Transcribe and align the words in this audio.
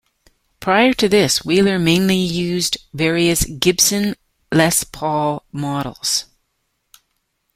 Prior 0.59 0.93
to 0.95 1.07
this 1.07 1.45
Wheeler 1.45 1.77
mainly 1.77 2.17
used 2.17 2.75
various 2.91 3.45
Gibson 3.45 4.15
Les 4.51 4.83
Paul 4.83 5.45
models. 5.51 6.25